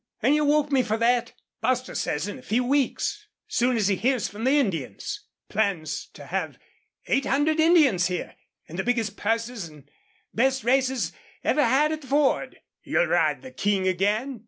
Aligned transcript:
"Huh! 0.21 0.29
An' 0.29 0.33
you 0.33 0.45
woke 0.45 0.71
me 0.71 0.81
for 0.81 0.97
thet?... 0.97 1.33
Bostil 1.61 1.93
says 1.95 2.27
in 2.27 2.39
a 2.39 2.41
few 2.41 2.63
weeks, 2.63 3.27
soon 3.47 3.77
as 3.77 3.87
he 3.87 3.95
hears 3.95 4.27
from 4.27 4.45
the 4.45 4.57
Indians. 4.59 5.27
Plans 5.47 6.07
to 6.15 6.25
have 6.25 6.57
eight 7.05 7.27
hundred 7.27 7.59
Indians 7.59 8.07
here, 8.07 8.33
an' 8.67 8.77
the 8.77 8.83
biggest 8.83 9.15
purses 9.15 9.69
an' 9.69 9.87
best 10.33 10.63
races 10.63 11.13
ever 11.43 11.63
had 11.63 11.91
at 11.91 12.01
the 12.01 12.07
Ford." 12.07 12.59
"You'll 12.81 13.05
ride 13.05 13.43
the 13.43 13.51
King 13.51 13.87
again?" 13.87 14.39